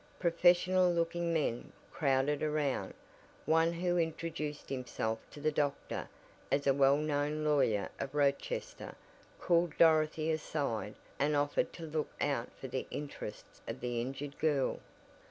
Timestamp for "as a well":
6.51-6.97